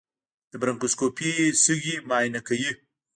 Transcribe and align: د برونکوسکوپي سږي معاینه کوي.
د 0.51 0.53
برونکوسکوپي 0.61 1.31
سږي 1.63 1.95
معاینه 2.09 2.41
کوي. 2.47 2.71